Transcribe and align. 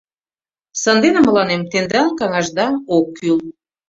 —Сандене 0.81 1.19
мыланем 1.27 1.61
тендан 1.71 2.09
каҥашда 2.19 2.67
ок 2.97 3.07
кӱл. 3.17 3.37